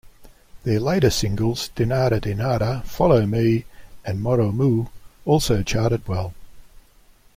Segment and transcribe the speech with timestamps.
[0.63, 3.65] Their later singles "Dinata Dinata", "Follow Me",
[4.03, 4.87] and "Moro Mou"
[5.25, 6.33] also charted well.